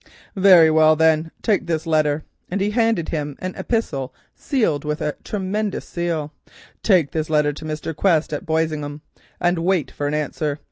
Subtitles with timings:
[0.35, 5.13] "Very well, then, take this letter," and he handed him an epistle sealed with a
[5.23, 6.33] tremendous seal,
[6.81, 7.95] "take this letter to Mr.
[7.95, 9.01] Quest at Boisingham,
[9.39, 10.59] and wait for an answer.